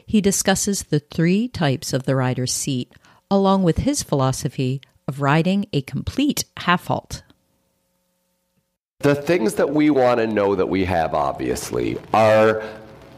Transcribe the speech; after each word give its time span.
He 0.04 0.20
discusses 0.20 0.84
the 0.84 1.00
three 1.00 1.48
types 1.48 1.94
of 1.94 2.06
the 2.06 2.16
rider's 2.16 2.52
seat, 2.52 2.92
along 3.30 3.62
with 3.62 3.80
his 3.80 4.02
philosophy 4.02 4.82
of 5.08 5.22
riding 5.22 5.68
a 5.74 5.82
complete 5.82 6.46
half 6.58 6.88
halt. 6.88 7.22
The 9.04 9.16
things 9.16 9.56
that 9.56 9.70
we 9.70 9.90
want 9.90 10.22
to 10.22 10.28
know 10.28 10.56
that 10.56 10.68
we 10.68 10.86
have, 10.86 11.14
obviously, 11.14 12.00
are 12.14 12.64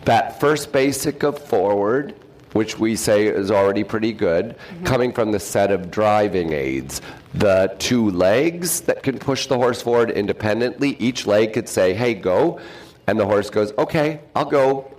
that 0.05 0.39
first 0.39 0.71
basic 0.71 1.21
of 1.21 1.37
forward, 1.37 2.15
which 2.53 2.79
we 2.79 2.95
say 2.95 3.27
is 3.27 3.51
already 3.51 3.83
pretty 3.83 4.11
good, 4.11 4.57
mm-hmm. 4.57 4.83
coming 4.83 5.13
from 5.13 5.31
the 5.31 5.39
set 5.39 5.71
of 5.71 5.91
driving 5.91 6.53
aids. 6.53 7.03
The 7.35 7.75
two 7.77 8.09
legs 8.09 8.81
that 8.81 9.03
can 9.03 9.19
push 9.19 9.45
the 9.45 9.57
horse 9.57 9.79
forward 9.83 10.09
independently. 10.09 10.97
Each 10.97 11.27
leg 11.27 11.53
could 11.53 11.69
say, 11.69 11.93
hey, 11.93 12.15
go. 12.15 12.59
And 13.05 13.19
the 13.19 13.25
horse 13.25 13.51
goes, 13.51 13.71
okay, 13.77 14.21
I'll 14.35 14.45
go. 14.49 14.91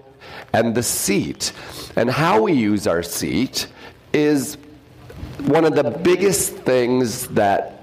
And 0.53 0.73
the 0.73 0.85
seat. 0.85 1.53
And 1.97 2.09
how 2.09 2.43
we 2.43 2.53
use 2.53 2.87
our 2.87 3.03
seat 3.03 3.67
is 4.13 4.57
one 5.47 5.65
of 5.65 5.75
the 5.75 5.91
biggest 5.91 6.53
things 6.53 7.27
that 7.29 7.76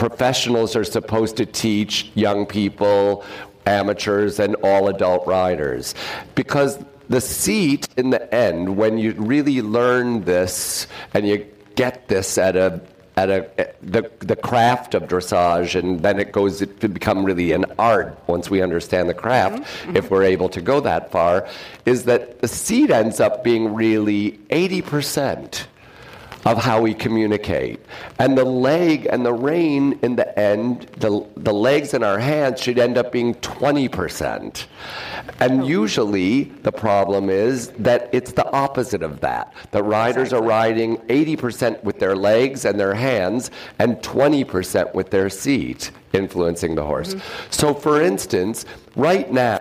professionals 0.00 0.74
are 0.74 0.82
supposed 0.82 1.36
to 1.36 1.44
teach 1.44 2.10
young 2.14 2.46
people, 2.46 3.22
amateurs, 3.66 4.40
and 4.40 4.54
all 4.64 4.88
adult 4.88 5.26
riders. 5.26 5.94
Because 6.34 6.82
the 7.10 7.20
seat 7.20 7.86
in 7.98 8.08
the 8.08 8.34
end, 8.34 8.78
when 8.78 8.96
you 8.96 9.12
really 9.12 9.60
learn 9.60 10.24
this 10.24 10.86
and 11.12 11.28
you 11.28 11.46
get 11.76 12.08
this 12.08 12.38
at 12.38 12.56
a 12.56 12.80
at 13.16 13.28
a, 13.28 13.74
the, 13.82 14.10
the 14.20 14.36
craft 14.36 14.94
of 14.94 15.02
dressage, 15.02 15.78
and 15.78 16.00
then 16.00 16.18
it 16.18 16.32
goes 16.32 16.60
to 16.60 16.88
become 16.88 17.22
really 17.22 17.52
an 17.52 17.66
art 17.78 18.18
once 18.28 18.48
we 18.48 18.62
understand 18.62 19.10
the 19.10 19.14
craft, 19.14 19.62
mm-hmm. 19.62 19.96
if 19.96 20.10
we're 20.10 20.22
able 20.22 20.48
to 20.48 20.62
go 20.62 20.80
that 20.80 21.10
far, 21.10 21.46
is 21.84 22.04
that 22.04 22.40
the 22.40 22.48
seat 22.48 22.90
ends 22.90 23.20
up 23.20 23.44
being 23.44 23.74
really 23.74 24.38
80% 24.48 25.66
of 26.44 26.58
how 26.58 26.80
we 26.80 26.94
communicate. 26.94 27.80
And 28.18 28.36
the 28.36 28.44
leg 28.44 29.06
and 29.10 29.24
the 29.24 29.32
rein 29.32 29.98
in 30.02 30.16
the 30.16 30.38
end, 30.38 30.82
the, 30.98 31.26
the 31.36 31.52
legs 31.52 31.92
and 31.92 32.02
our 32.02 32.18
hands 32.18 32.60
should 32.60 32.78
end 32.78 32.96
up 32.96 33.12
being 33.12 33.34
20%. 33.36 34.66
And 35.40 35.66
usually 35.66 36.44
the 36.44 36.72
problem 36.72 37.28
is 37.28 37.68
that 37.70 38.08
it's 38.12 38.32
the 38.32 38.50
opposite 38.52 39.02
of 39.02 39.20
that. 39.20 39.52
The 39.70 39.82
riders 39.82 40.32
are 40.32 40.42
riding 40.42 40.96
80% 40.98 41.82
with 41.84 41.98
their 41.98 42.16
legs 42.16 42.64
and 42.64 42.80
their 42.80 42.94
hands 42.94 43.50
and 43.78 43.96
20% 43.98 44.94
with 44.94 45.10
their 45.10 45.28
seat, 45.28 45.90
influencing 46.12 46.74
the 46.74 46.84
horse. 46.84 47.14
Mm-hmm. 47.14 47.50
So, 47.50 47.74
for 47.74 48.00
instance, 48.00 48.64
right 48.96 49.30
now, 49.30 49.60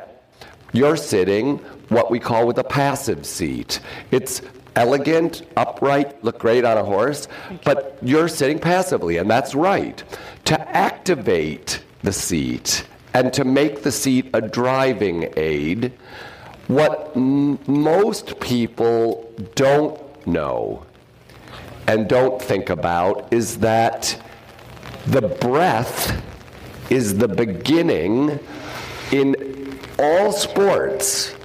you're 0.72 0.98
sitting 0.98 1.58
what 1.90 2.12
we 2.12 2.20
call 2.20 2.46
with 2.46 2.58
a 2.59 2.64
passive 2.64 3.25
seat. 3.25 3.80
It's 4.12 4.42
elegant, 4.80 5.44
upright, 5.58 6.24
look 6.24 6.40
great 6.40 6.64
on 6.64 6.78
a 6.78 6.84
horse, 6.84 7.28
but 7.66 7.98
you're 8.02 8.30
sitting 8.30 8.58
passively, 8.58 9.18
and 9.18 9.30
that's 9.30 9.54
right. 9.54 10.02
To 10.46 10.58
activate 10.76 11.84
the 12.02 12.14
seat 12.14 12.86
and 13.14 13.34
to 13.34 13.44
make 13.44 13.84
the 13.84 13.92
seat 13.92 14.30
a 14.34 14.42
driving 14.42 15.34
aid, 15.36 15.92
what 16.68 17.12
m- 17.16 17.60
most 17.68 18.40
people 18.40 19.30
don't 19.56 20.00
know 20.26 20.86
and 21.88 22.08
don't 22.08 22.42
think 22.42 22.70
about 22.70 23.34
is 23.34 23.58
that 23.58 24.22
the 25.08 25.22
breath 25.22 26.24
is 26.90 27.18
the 27.18 27.28
beginning 27.28 28.40
in 29.12 29.78
all 29.98 30.32
sports 30.32 31.36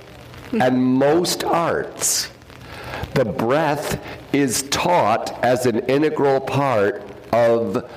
and 0.52 0.78
most 0.80 1.42
arts 1.42 2.28
the 3.14 3.24
breath 3.24 4.04
is 4.32 4.64
taught 4.64 5.42
as 5.44 5.66
an 5.66 5.80
integral 5.86 6.40
part 6.40 7.02
of 7.32 7.90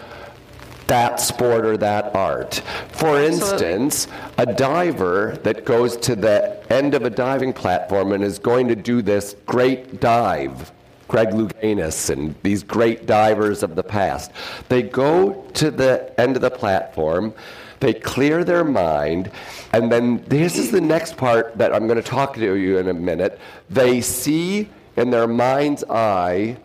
that 0.88 1.20
sport 1.20 1.66
or 1.66 1.76
that 1.78 2.16
art. 2.16 2.62
For 2.94 3.22
instance, 3.22 4.08
a 4.38 4.46
diver 4.46 5.38
that 5.44 5.66
goes 5.66 5.98
to 5.98 6.16
the 6.16 6.64
end 6.72 6.94
of 6.94 7.04
a 7.04 7.10
diving 7.10 7.52
platform 7.52 8.14
and 8.14 8.24
is 8.24 8.40
going 8.40 8.68
to 8.70 8.76
do 8.76 9.02
this 9.02 9.36
great 9.46 10.00
dive, 10.00 10.72
Greg 11.08 11.30
Louganis 11.30 12.10
and 12.10 12.36
these 12.44 12.64
great 12.64 13.06
divers 13.06 13.64
of 13.64 13.76
the 13.76 13.84
past, 13.84 14.32
they 14.70 14.82
go 14.82 15.46
to 15.54 15.72
the 15.72 16.14
end 16.20 16.36
of 16.36 16.42
the 16.42 16.52
platform. 16.52 17.34
They 17.80 17.94
clear 17.94 18.44
their 18.44 18.64
mind, 18.64 19.30
and 19.72 19.92
then 19.92 20.24
this 20.26 20.58
is 20.58 20.72
the 20.72 20.82
next 20.82 21.16
part 21.16 21.56
that 21.60 21.76
I'm 21.76 21.86
going 21.86 22.02
to 22.02 22.10
talk 22.10 22.34
to 22.34 22.56
you 22.56 22.80
in 22.80 22.88
a 22.88 22.94
minute. 22.94 23.40
They 23.70 24.02
see 24.02 24.68
in 24.98 25.12
their 25.12 25.28
mind's 25.28 25.84
eye, 25.86 26.58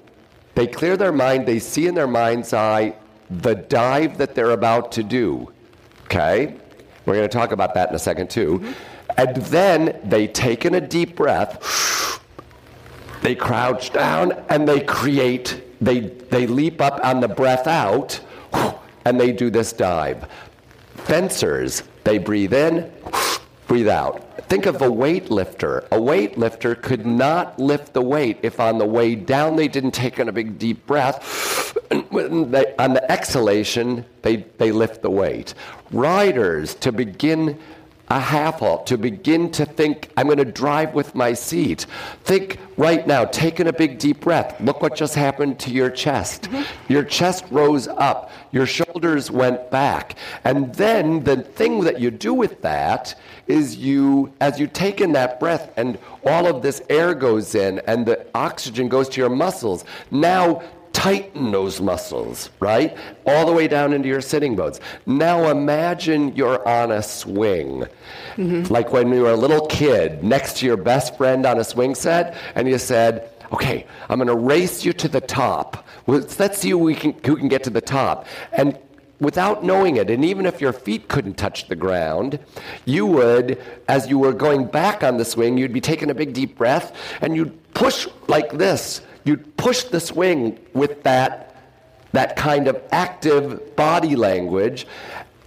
they 0.54 0.66
clear 0.66 0.96
their 0.96 1.12
mind, 1.12 1.46
they 1.46 1.58
see 1.58 1.86
in 1.86 1.94
their 1.94 2.06
mind's 2.06 2.52
eye 2.52 2.94
the 3.30 3.54
dive 3.54 4.18
that 4.18 4.34
they're 4.34 4.50
about 4.50 4.92
to 4.92 5.02
do. 5.02 5.52
Okay? 6.04 6.56
We're 7.06 7.14
going 7.14 7.28
to 7.28 7.32
talk 7.32 7.52
about 7.52 7.74
that 7.74 7.90
in 7.90 7.94
a 7.94 7.98
second, 7.98 8.30
too. 8.30 8.58
Mm-hmm. 8.58 8.72
And 9.16 9.36
then 9.36 10.00
they 10.04 10.26
take 10.26 10.64
in 10.64 10.74
a 10.74 10.80
deep 10.80 11.16
breath, 11.16 12.20
they 13.20 13.34
crouch 13.34 13.92
down, 13.92 14.32
and 14.48 14.66
they 14.66 14.80
create, 14.80 15.62
they, 15.80 16.00
they 16.00 16.46
leap 16.46 16.80
up 16.80 16.98
on 17.04 17.20
the 17.20 17.28
breath 17.28 17.66
out, 17.66 18.20
and 19.04 19.20
they 19.20 19.32
do 19.32 19.50
this 19.50 19.72
dive. 19.72 20.26
Fencers, 20.94 21.82
they 22.04 22.18
breathe 22.18 22.54
in, 22.54 22.90
breathe 23.66 23.88
out. 23.88 24.26
Think 24.52 24.66
of 24.66 24.82
a 24.82 24.90
weightlifter. 24.90 25.86
A 25.86 25.96
weightlifter 25.96 26.78
could 26.78 27.06
not 27.06 27.58
lift 27.58 27.94
the 27.94 28.02
weight 28.02 28.38
if 28.42 28.60
on 28.60 28.76
the 28.76 28.84
way 28.84 29.14
down 29.14 29.56
they 29.56 29.66
didn't 29.66 29.92
take 29.92 30.18
in 30.18 30.28
a 30.28 30.32
big 30.32 30.58
deep 30.58 30.86
breath. 30.86 31.74
They, 31.88 32.74
on 32.78 32.92
the 32.92 33.10
exhalation, 33.10 34.04
they, 34.20 34.44
they 34.58 34.70
lift 34.70 35.00
the 35.00 35.08
weight. 35.08 35.54
Riders, 35.90 36.74
to 36.74 36.92
begin 36.92 37.58
a 38.16 38.20
half 38.20 38.58
halt, 38.60 38.86
to 38.86 38.98
begin 38.98 39.50
to 39.52 39.64
think, 39.64 40.10
I'm 40.16 40.26
going 40.26 40.38
to 40.38 40.44
drive 40.44 40.94
with 40.94 41.14
my 41.14 41.32
seat. 41.32 41.86
Think 42.24 42.58
right 42.76 43.06
now, 43.06 43.24
taking 43.24 43.68
a 43.68 43.72
big 43.72 43.98
deep 43.98 44.20
breath. 44.20 44.60
Look 44.60 44.82
what 44.82 44.94
just 44.94 45.14
happened 45.14 45.58
to 45.60 45.70
your 45.70 45.90
chest. 45.90 46.42
Mm-hmm. 46.42 46.92
Your 46.92 47.04
chest 47.04 47.44
rose 47.50 47.88
up, 47.88 48.30
your 48.50 48.66
shoulders 48.66 49.30
went 49.30 49.70
back. 49.70 50.16
And 50.44 50.74
then 50.74 51.24
the 51.24 51.42
thing 51.42 51.80
that 51.84 52.00
you 52.00 52.10
do 52.10 52.34
with 52.34 52.60
that 52.62 53.14
is 53.46 53.76
you, 53.76 54.32
as 54.40 54.60
you 54.60 54.66
take 54.66 55.00
in 55.00 55.12
that 55.12 55.40
breath 55.40 55.72
and 55.76 55.98
all 56.24 56.46
of 56.46 56.62
this 56.62 56.82
air 56.88 57.14
goes 57.14 57.54
in 57.54 57.80
and 57.86 58.06
the 58.06 58.26
oxygen 58.34 58.88
goes 58.88 59.08
to 59.10 59.20
your 59.20 59.30
muscles, 59.30 59.84
now 60.10 60.62
tighten 61.02 61.50
those 61.50 61.80
muscles, 61.80 62.50
right? 62.60 62.96
All 63.26 63.44
the 63.44 63.52
way 63.52 63.66
down 63.66 63.92
into 63.92 64.06
your 64.06 64.20
sitting 64.20 64.54
bones. 64.54 64.78
Now 65.04 65.50
imagine 65.50 66.36
you're 66.36 66.66
on 66.66 66.92
a 66.92 67.02
swing. 67.02 67.86
Mm-hmm. 68.36 68.72
Like 68.72 68.92
when 68.92 69.12
you 69.12 69.22
were 69.22 69.32
a 69.32 69.36
little 69.36 69.66
kid 69.66 70.22
next 70.22 70.58
to 70.58 70.66
your 70.66 70.76
best 70.76 71.16
friend 71.16 71.44
on 71.44 71.58
a 71.58 71.64
swing 71.64 71.96
set, 71.96 72.36
and 72.54 72.68
you 72.68 72.78
said, 72.78 73.28
Okay, 73.52 73.84
I'm 74.08 74.18
going 74.18 74.28
to 74.28 74.36
race 74.36 74.84
you 74.84 74.92
to 74.94 75.08
the 75.08 75.20
top. 75.20 75.84
Let's 76.06 76.58
see 76.58 76.70
who, 76.70 76.78
we 76.78 76.94
can, 76.94 77.12
who 77.26 77.36
can 77.36 77.48
get 77.48 77.64
to 77.64 77.70
the 77.70 77.82
top. 77.82 78.26
And 78.52 78.78
without 79.20 79.64
knowing 79.64 79.96
it, 79.96 80.08
and 80.08 80.24
even 80.24 80.46
if 80.46 80.60
your 80.60 80.72
feet 80.72 81.08
couldn't 81.08 81.34
touch 81.34 81.68
the 81.68 81.76
ground, 81.76 82.38
you 82.84 83.06
would, 83.06 83.60
as 83.88 84.08
you 84.08 84.18
were 84.20 84.32
going 84.32 84.66
back 84.66 85.02
on 85.02 85.16
the 85.16 85.24
swing, 85.24 85.58
you'd 85.58 85.72
be 85.72 85.82
taking 85.82 86.10
a 86.10 86.14
big 86.14 86.32
deep 86.32 86.56
breath 86.56 86.96
and 87.20 87.34
you'd 87.36 87.52
push 87.74 88.06
like 88.28 88.52
this 88.52 89.02
you'd 89.24 89.56
push 89.56 89.84
the 89.84 90.00
swing 90.00 90.58
with 90.72 91.02
that, 91.02 91.56
that 92.12 92.36
kind 92.36 92.68
of 92.68 92.82
active 92.90 93.76
body 93.76 94.16
language. 94.16 94.86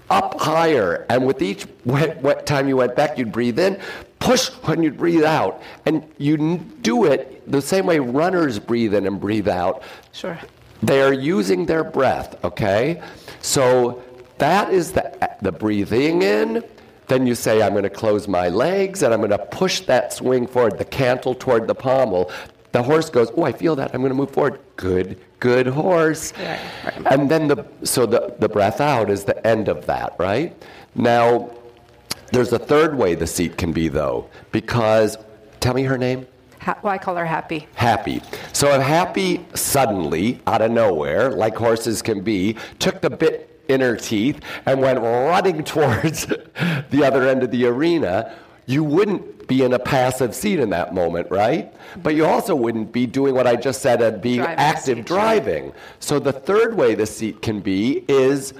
up 0.09 0.39
higher. 0.39 1.05
And 1.09 1.25
with 1.25 1.41
each 1.41 1.65
wet, 1.83 2.21
wet 2.21 2.45
time 2.45 2.67
you 2.67 2.77
went 2.77 2.95
back, 2.95 3.17
you'd 3.17 3.31
breathe 3.31 3.59
in, 3.59 3.79
push 4.19 4.49
when 4.63 4.83
you'd 4.83 4.97
breathe 4.97 5.23
out. 5.23 5.61
And 5.85 6.05
you 6.17 6.57
do 6.81 7.05
it 7.05 7.49
the 7.49 7.61
same 7.61 7.85
way 7.85 7.99
runners 7.99 8.59
breathe 8.59 8.93
in 8.93 9.07
and 9.07 9.19
breathe 9.19 9.47
out. 9.47 9.83
Sure. 10.11 10.37
They 10.83 11.01
are 11.01 11.13
using 11.13 11.65
their 11.65 11.83
breath, 11.83 12.43
okay? 12.43 13.01
So 13.41 14.03
that 14.37 14.71
is 14.71 14.91
the, 14.91 15.29
the 15.41 15.51
breathing 15.51 16.21
in. 16.21 16.63
Then 17.07 17.27
you 17.27 17.35
say, 17.35 17.61
I'm 17.61 17.73
going 17.73 17.83
to 17.83 17.89
close 17.89 18.27
my 18.27 18.49
legs 18.49 19.03
and 19.03 19.13
I'm 19.13 19.19
going 19.19 19.29
to 19.29 19.37
push 19.37 19.81
that 19.81 20.11
swing 20.11 20.47
forward, 20.47 20.77
the 20.79 20.85
cantle 20.85 21.35
toward 21.35 21.67
the 21.67 21.75
pommel. 21.75 22.31
The 22.75 22.83
horse 22.83 23.09
goes, 23.09 23.31
Oh, 23.37 23.43
I 23.43 23.53
feel 23.53 23.77
that. 23.77 23.91
I'm 23.93 24.01
going 24.01 24.09
to 24.09 24.15
move 24.15 24.31
forward. 24.31 24.59
Good, 24.75 25.17
good 25.39 25.65
horse. 25.65 26.33
Right, 26.37 26.59
right. 26.83 27.07
And 27.09 27.31
then 27.31 27.47
the, 27.47 27.63
so 27.83 28.05
the, 28.05 28.35
the 28.39 28.49
breath 28.49 28.81
out 28.81 29.09
is 29.09 29.23
the 29.23 29.47
end 29.47 29.69
of 29.69 29.85
that, 29.85 30.13
right? 30.19 30.53
Now, 30.93 31.51
there's 32.33 32.51
a 32.51 32.59
third 32.59 32.97
way 32.97 33.15
the 33.15 33.27
seat 33.27 33.57
can 33.57 33.71
be, 33.71 33.87
though, 33.87 34.29
because, 34.51 35.17
tell 35.61 35.73
me 35.73 35.83
her 35.83 35.97
name? 35.97 36.27
Ha- 36.59 36.77
well, 36.83 36.91
I 36.91 36.97
call 36.97 37.15
her 37.15 37.25
happy. 37.25 37.65
Happy. 37.75 38.21
So 38.51 38.67
if 38.75 38.81
Happy 38.81 39.45
suddenly, 39.53 40.41
out 40.45 40.61
of 40.61 40.69
nowhere, 40.69 41.31
like 41.31 41.55
horses 41.55 42.01
can 42.01 42.23
be, 42.23 42.57
took 42.79 42.99
the 42.99 43.09
bit 43.09 43.57
in 43.69 43.79
her 43.79 43.95
teeth 43.95 44.41
and 44.65 44.81
went 44.81 44.99
running 44.99 45.63
towards 45.73 46.25
the 46.25 47.03
other 47.05 47.25
end 47.25 47.41
of 47.41 47.51
the 47.51 47.67
arena, 47.67 48.35
you 48.65 48.83
wouldn't 48.83 49.47
be 49.47 49.63
in 49.63 49.73
a 49.73 49.79
passive 49.79 50.33
seat 50.33 50.59
in 50.59 50.71
that 50.71 50.93
moment, 50.93 51.29
right? 51.29 51.73
But 52.01 52.15
you 52.15 52.25
also 52.25 52.55
wouldn't 52.55 52.91
be 52.91 53.05
doing 53.05 53.35
what 53.35 53.45
I 53.45 53.55
just 53.55 53.81
said 53.81 54.01
at 54.01 54.21
being 54.21 54.37
Driving 54.37 54.59
active 54.59 55.05
driving. 55.05 55.73
So 55.99 56.19
the 56.19 56.33
third 56.33 56.75
way 56.75 56.95
the 56.95 57.05
seat 57.05 57.41
can 57.41 57.59
be 57.59 58.03
is 58.07 58.53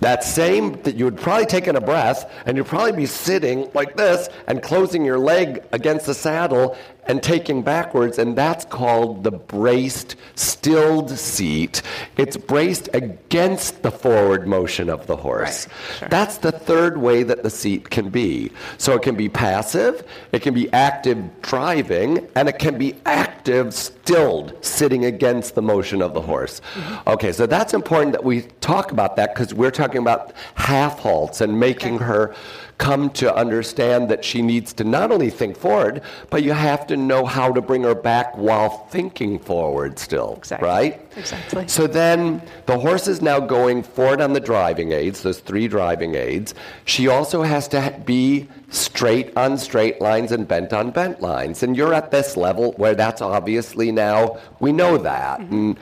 that 0.00 0.22
same 0.22 0.80
that 0.82 0.94
you 0.94 1.04
would 1.04 1.16
probably 1.16 1.46
take 1.46 1.66
in 1.66 1.74
a 1.74 1.80
breath 1.80 2.30
and 2.46 2.56
you'd 2.56 2.66
probably 2.66 2.92
be 2.92 3.06
sitting 3.06 3.68
like 3.74 3.96
this 3.96 4.28
and 4.46 4.62
closing 4.62 5.04
your 5.04 5.18
leg 5.18 5.64
against 5.72 6.06
the 6.06 6.14
saddle 6.14 6.76
and 7.08 7.22
taking 7.22 7.62
backwards 7.62 8.18
and 8.18 8.36
that's 8.36 8.64
called 8.66 9.24
the 9.24 9.30
braced 9.30 10.16
stilled 10.34 11.10
seat. 11.10 11.82
It's 12.16 12.36
braced 12.36 12.88
against 12.92 13.82
the 13.82 13.90
forward 13.90 14.46
motion 14.46 14.90
of 14.90 15.06
the 15.06 15.16
horse. 15.16 15.66
Right, 15.66 15.98
sure. 15.98 16.08
that's 16.08 16.38
the 16.38 16.52
third 16.52 16.98
way 16.98 17.22
that 17.22 17.42
the 17.42 17.50
seat 17.50 17.90
can 17.90 18.10
be. 18.10 18.52
So 18.76 18.94
it 18.94 19.02
can 19.02 19.16
be 19.16 19.28
passive 19.28 20.04
it 20.32 20.42
can 20.42 20.54
be 20.54 20.70
active 20.72 21.40
driving 21.40 22.28
and 22.34 22.48
it 22.48 22.58
can 22.58 22.78
be 22.78 22.94
active 23.06 23.72
stilled 23.72 24.62
sitting 24.64 25.04
against 25.06 25.54
the 25.54 25.62
motion 25.62 26.02
of 26.02 26.14
the 26.14 26.20
horse. 26.20 26.60
Mm-hmm. 26.74 27.08
Okay 27.10 27.32
so 27.32 27.46
that's 27.46 27.72
important 27.72 28.12
that 28.12 28.24
we 28.24 28.42
talk 28.60 28.92
about 28.92 29.16
that 29.16 29.34
because 29.34 29.54
we're 29.54 29.70
talking 29.70 30.00
about 30.00 30.32
half 30.54 30.98
halts 30.98 31.40
and 31.40 31.58
making 31.58 31.98
her 31.98 32.34
come 32.78 33.10
to 33.10 33.34
understand 33.34 34.08
that 34.08 34.24
she 34.24 34.40
needs 34.40 34.72
to 34.72 34.84
not 34.84 35.10
only 35.10 35.30
think 35.30 35.56
forward 35.56 36.00
but 36.30 36.42
you 36.42 36.52
have 36.52 36.86
to 36.86 36.96
know 36.96 37.24
how 37.26 37.52
to 37.52 37.60
bring 37.60 37.82
her 37.82 37.94
back 37.94 38.36
while 38.36 38.86
thinking 38.90 39.38
forward 39.38 39.98
still 39.98 40.34
Exactly. 40.38 40.68
right 40.68 41.00
Exactly. 41.16 41.66
so 41.66 41.86
then 41.88 42.40
the 42.66 42.78
horse 42.78 43.08
is 43.08 43.20
now 43.20 43.40
going 43.40 43.82
forward 43.82 44.20
on 44.20 44.32
the 44.32 44.40
driving 44.40 44.92
aids, 44.92 45.22
those 45.22 45.40
three 45.40 45.66
driving 45.66 46.14
aids. 46.14 46.54
She 46.84 47.08
also 47.08 47.42
has 47.42 47.66
to 47.68 48.00
be 48.04 48.48
straight 48.70 49.36
on 49.36 49.58
straight 49.58 50.00
lines 50.00 50.30
and 50.30 50.46
bent 50.46 50.72
on 50.72 50.90
bent 50.92 51.20
lines. 51.20 51.62
And 51.64 51.76
you're 51.76 51.92
at 51.94 52.10
this 52.12 52.36
level 52.36 52.72
where 52.76 52.94
that's 52.94 53.20
obviously 53.20 53.90
now, 53.90 54.38
we 54.60 54.70
know 54.72 54.96
that. 54.98 55.40
Mm-hmm. 55.40 55.54
And 55.54 55.78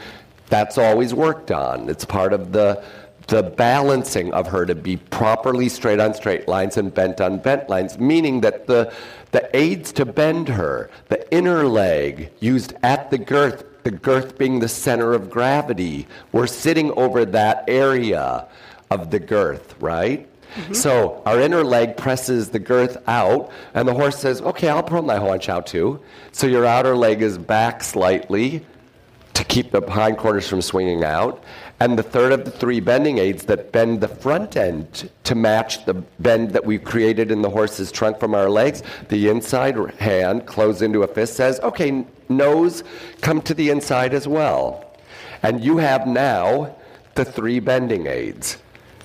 that's 0.48 0.78
always 0.78 1.12
worked 1.12 1.50
on. 1.50 1.88
It's 1.90 2.04
part 2.04 2.32
of 2.32 2.52
the 2.52 2.82
the 3.26 3.42
balancing 3.42 4.32
of 4.32 4.46
her 4.48 4.64
to 4.66 4.74
be 4.74 4.96
properly 4.96 5.68
straight 5.68 5.98
on 5.98 6.14
straight 6.14 6.46
lines 6.46 6.76
and 6.76 6.94
bent 6.94 7.20
on 7.20 7.38
bent 7.38 7.68
lines, 7.68 7.98
meaning 7.98 8.40
that 8.42 8.66
the 8.66 8.92
the 9.32 9.54
aids 9.56 9.92
to 9.92 10.04
bend 10.04 10.48
her, 10.48 10.88
the 11.08 11.34
inner 11.34 11.64
leg 11.64 12.30
used 12.40 12.74
at 12.82 13.10
the 13.10 13.18
girth 13.18 13.64
the 13.82 13.90
girth 13.92 14.36
being 14.36 14.58
the 14.58 14.68
center 14.68 15.12
of 15.12 15.30
gravity. 15.30 16.08
We're 16.32 16.48
sitting 16.48 16.90
over 16.92 17.24
that 17.24 17.64
area 17.68 18.48
of 18.90 19.12
the 19.12 19.20
girth, 19.20 19.80
right? 19.80 20.28
Mm-hmm. 20.54 20.72
So 20.72 21.22
our 21.24 21.40
inner 21.40 21.62
leg 21.62 21.96
presses 21.96 22.50
the 22.50 22.58
girth 22.58 22.96
out, 23.06 23.50
and 23.74 23.86
the 23.86 23.94
horse 23.94 24.18
says, 24.18 24.40
Okay, 24.40 24.68
I'll 24.68 24.82
pull 24.82 25.02
my 25.02 25.16
haunch 25.16 25.48
out 25.48 25.66
too. 25.66 26.00
So 26.32 26.46
your 26.46 26.64
outer 26.64 26.96
leg 26.96 27.22
is 27.22 27.38
back 27.38 27.84
slightly 27.84 28.64
keep 29.48 29.70
the 29.70 29.80
hindquarters 29.80 30.48
from 30.48 30.62
swinging 30.62 31.04
out. 31.04 31.42
And 31.78 31.98
the 31.98 32.02
third 32.02 32.32
of 32.32 32.44
the 32.44 32.50
three 32.50 32.80
bending 32.80 33.18
aids 33.18 33.44
that 33.44 33.70
bend 33.70 34.00
the 34.00 34.08
front 34.08 34.56
end 34.56 35.10
to 35.24 35.34
match 35.34 35.84
the 35.84 35.94
bend 35.94 36.52
that 36.52 36.64
we've 36.64 36.82
created 36.82 37.30
in 37.30 37.42
the 37.42 37.50
horse's 37.50 37.92
trunk 37.92 38.18
from 38.18 38.34
our 38.34 38.48
legs. 38.48 38.82
The 39.08 39.28
inside 39.28 39.76
hand 39.98 40.46
closed 40.46 40.80
into 40.80 41.02
a 41.02 41.06
fist 41.06 41.34
says, 41.34 41.60
okay, 41.60 42.06
nose, 42.28 42.82
come 43.20 43.42
to 43.42 43.52
the 43.52 43.68
inside 43.68 44.14
as 44.14 44.26
well. 44.26 44.90
And 45.42 45.62
you 45.62 45.76
have 45.76 46.06
now 46.06 46.74
the 47.14 47.24
three 47.24 47.60
bending 47.60 48.06
aids. 48.06 48.58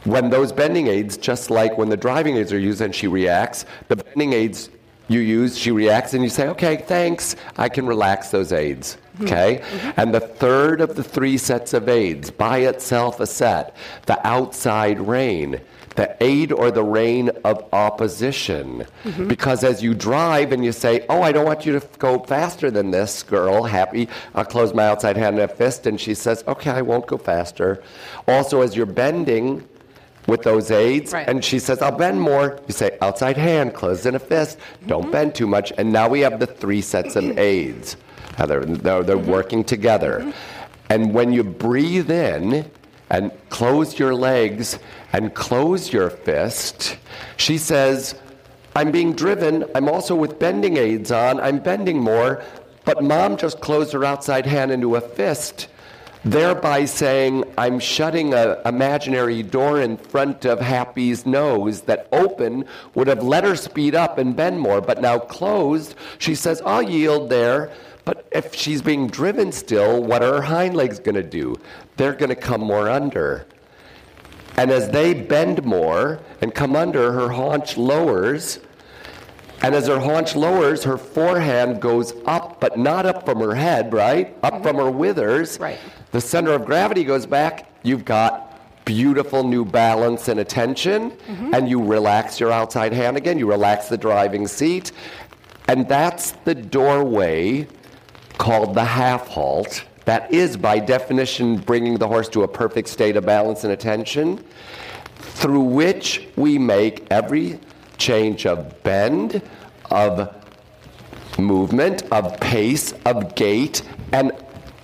When 0.06 0.30
those 0.30 0.52
bending 0.52 0.88
aids, 0.88 1.18
just 1.18 1.52
like 1.52 1.78
when 1.78 1.90
the 1.90 1.98
driving 1.98 2.38
aids 2.38 2.52
are 2.54 2.60
used 2.60 2.82
and 2.82 2.96
she 2.96 3.08
reacts, 3.08 3.66
the 3.90 3.98
bending 3.98 4.34
aids 4.34 4.70
you 5.14 5.20
use, 5.20 5.58
she 5.58 5.72
reacts, 5.72 6.14
and 6.14 6.24
you 6.24 6.30
say, 6.30 6.48
okay, 6.50 6.78
thanks, 6.78 7.36
I 7.58 7.70
can 7.70 7.86
relax 7.86 8.30
those 8.30 8.52
aids. 8.52 8.98
Mm-hmm. 9.16 9.26
Okay? 9.26 9.62
Mm-hmm. 9.62 10.00
And 10.00 10.14
the 10.14 10.20
third 10.20 10.82
of 10.82 10.96
the 10.96 11.04
three 11.04 11.38
sets 11.38 11.74
of 11.74 11.90
aids, 11.90 12.32
by 12.32 12.60
itself 12.60 13.20
a 13.20 13.28
set, 13.28 13.76
the 14.06 14.26
outside 14.26 15.00
rein, 15.00 15.62
the 15.96 16.16
aid 16.24 16.54
or 16.54 16.72
the 16.72 16.84
rein 16.84 17.30
of 17.44 17.68
opposition. 17.74 18.86
Mm-hmm. 19.04 19.28
Because 19.28 19.64
as 19.64 19.84
you 19.84 19.94
drive 19.94 20.54
and 20.54 20.64
you 20.64 20.72
say, 20.72 21.06
oh, 21.10 21.22
I 21.22 21.34
don't 21.34 21.46
want 21.46 21.66
you 21.66 21.78
to 21.78 21.86
go 21.98 22.20
faster 22.20 22.72
than 22.72 22.92
this, 22.92 23.24
girl, 23.24 23.64
happy, 23.64 24.08
I'll 24.34 24.46
close 24.46 24.74
my 24.74 24.88
outside 24.88 25.18
hand 25.18 25.38
in 25.38 25.44
a 25.44 25.48
fist, 25.48 25.86
and 25.86 26.00
she 26.00 26.14
says, 26.14 26.44
okay, 26.48 26.72
I 26.72 26.82
won't 26.82 27.08
go 27.08 27.18
faster. 27.18 27.84
Also, 28.28 28.62
as 28.62 28.76
you're 28.76 28.86
bending, 28.86 29.68
with 30.28 30.44
those 30.44 30.72
aids. 30.72 31.14
Right. 31.14 31.28
And 31.28 31.44
she 31.44 31.60
says, 31.60 31.82
I'll 31.82 31.98
bend 31.98 32.22
more. 32.22 32.60
You 32.68 32.74
say, 32.74 32.98
outside 33.02 33.38
hand, 33.38 33.74
closed 33.74 34.06
in 34.06 34.16
a 34.16 34.20
fist. 34.20 34.60
Don't 34.88 35.04
mm-hmm. 35.04 35.12
bend 35.12 35.36
too 35.36 35.48
much. 35.48 35.72
And 35.78 35.92
now 35.92 36.08
we 36.08 36.22
have 36.22 36.40
the 36.40 36.48
three 36.48 36.82
sets 36.82 37.16
of 37.16 37.24
aids. 37.38 37.98
They're, 38.38 38.66
they're, 38.66 39.04
they're 39.04 39.18
mm-hmm. 39.18 39.32
working 39.32 39.64
together. 39.64 40.20
Mm-hmm. 40.20 40.32
And 40.90 41.14
when 41.14 41.32
you 41.32 41.44
breathe 41.44 42.12
in 42.12 42.70
and 43.10 43.32
close 43.50 43.98
your 43.98 44.14
legs 44.14 44.78
and 45.14 45.34
close 45.34 45.92
your 45.92 46.10
fist, 46.10 46.98
she 47.38 47.58
says, 47.58 48.16
I'm 48.76 48.92
being 48.92 49.14
driven. 49.14 49.66
I'm 49.76 49.90
also 49.90 50.16
with 50.16 50.40
bending 50.40 50.78
aids 50.78 51.12
on. 51.12 51.40
I'm 51.40 51.60
bending 51.60 52.00
more. 52.00 52.44
But 52.84 53.04
mom 53.04 53.38
just 53.38 53.62
closed 53.62 53.94
her 53.94 54.04
outside 54.04 54.46
hand 54.46 54.72
into 54.72 54.96
a 54.96 55.02
fist 55.02 55.68
thereby 56.24 56.86
saying, 56.86 57.44
I'm 57.58 57.80
shutting 57.80 58.34
an 58.34 58.58
imaginary 58.66 59.44
door 59.44 59.82
in 59.82 59.98
front 59.98 60.46
of 60.46 60.60
Happy's 60.60 61.26
nose 61.26 61.82
that 61.82 62.08
open 62.12 62.66
would 62.94 63.08
have 63.08 63.24
let 63.24 63.44
her 63.44 63.56
speed 63.56 63.96
up 63.96 64.18
and 64.18 64.36
bend 64.36 64.60
more, 64.60 64.82
but 64.82 65.02
now 65.02 65.18
closed, 65.20 65.96
she 66.18 66.36
says, 66.36 66.62
I'll 66.66 66.84
yield 66.84 67.30
there. 67.30 67.72
But 68.04 68.28
if 68.32 68.56
she's 68.56 68.82
being 68.82 69.08
driven 69.08 69.52
still, 69.52 70.04
what 70.04 70.24
are 70.24 70.36
her 70.36 70.42
hind 70.42 70.76
legs 70.76 71.00
going 71.00 71.16
to 71.16 71.24
do? 71.24 71.56
They're 71.98 72.14
going 72.14 72.30
to 72.30 72.36
come 72.36 72.62
more 72.62 72.90
under. 72.90 73.46
And 74.58 74.72
as 74.72 74.90
they 74.90 75.14
bend 75.14 75.64
more 75.64 76.20
and 76.42 76.54
come 76.54 76.76
under, 76.76 77.12
her 77.12 77.30
haunch 77.30 77.78
lowers. 77.78 78.60
And 79.64 79.76
as 79.76 79.88
her 79.88 80.00
haunch 80.00 80.36
lowers, 80.36 80.84
her 80.84 80.98
forehand 80.98 81.82
goes 81.82 82.14
up, 82.26 82.60
but 82.60 82.78
not 82.78 83.06
up 83.06 83.26
from 83.26 83.40
her 83.40 83.54
head, 83.54 83.94
right? 83.94 84.36
Up 84.42 84.56
mm-hmm. 84.56 84.64
from 84.64 84.76
her 84.78 84.90
withers. 84.90 85.60
Right. 85.60 85.78
The 86.12 86.22
center 86.22 86.52
of 86.52 86.66
gravity 86.66 87.04
goes 87.04 87.26
back. 87.26 87.72
You've 87.84 88.06
got 88.06 88.48
beautiful 88.86 89.44
new 89.44 89.64
balance 89.64 90.28
and 90.28 90.40
attention. 90.40 91.12
Mm-hmm. 91.12 91.54
And 91.54 91.70
you 91.70 91.84
relax 91.84 92.40
your 92.40 92.52
outside 92.52 92.92
hand 92.92 93.18
again. 93.18 93.38
You 93.38 93.48
relax 93.48 93.88
the 93.88 93.98
driving 93.98 94.48
seat. 94.48 94.92
And 95.68 95.88
that's 95.88 96.32
the 96.44 96.56
doorway 96.56 97.68
called 98.38 98.74
the 98.74 98.84
half 98.84 99.28
halt. 99.28 99.84
That 100.06 100.34
is, 100.34 100.58
by 100.58 100.80
definition, 100.80 101.58
bringing 101.58 102.00
the 102.00 102.08
horse 102.08 102.28
to 102.30 102.42
a 102.42 102.48
perfect 102.48 102.88
state 102.88 103.16
of 103.16 103.26
balance 103.26 103.64
and 103.64 103.72
attention, 103.72 104.44
through 105.16 105.62
which 105.62 106.28
we 106.36 106.58
make 106.58 107.06
every 107.12 107.60
change 108.02 108.46
of 108.48 108.84
bend, 108.84 109.42
of 109.92 110.36
movement, 111.38 112.02
of 112.12 112.40
pace, 112.40 112.94
of 113.06 113.36
gait, 113.36 113.84
and 114.12 114.32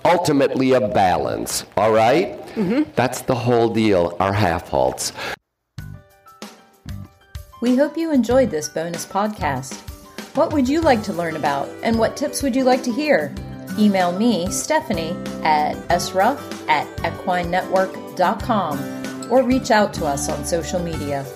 ultimately 0.04 0.72
of 0.72 0.94
balance. 0.94 1.64
All 1.76 1.90
right? 1.92 2.40
Mm-hmm. 2.54 2.88
That's 2.94 3.22
the 3.22 3.34
whole 3.34 3.74
deal, 3.74 4.16
our 4.20 4.32
half 4.32 4.68
halts. 4.68 5.12
We 7.60 7.74
hope 7.76 7.96
you 7.96 8.12
enjoyed 8.12 8.52
this 8.52 8.68
bonus 8.68 9.04
podcast. 9.04 9.74
What 10.36 10.52
would 10.52 10.68
you 10.68 10.80
like 10.80 11.02
to 11.04 11.12
learn 11.12 11.34
about, 11.34 11.68
and 11.82 11.98
what 11.98 12.16
tips 12.16 12.40
would 12.44 12.54
you 12.54 12.62
like 12.62 12.84
to 12.84 12.92
hear? 12.92 13.34
Email 13.76 14.12
me, 14.12 14.48
Stephanie, 14.50 15.16
at 15.42 15.74
sruff 16.00 16.40
at 16.68 16.86
equinenetwork.com 16.98 19.32
or 19.32 19.42
reach 19.42 19.72
out 19.72 19.92
to 19.94 20.06
us 20.06 20.28
on 20.28 20.44
social 20.44 20.78
media. 20.80 21.26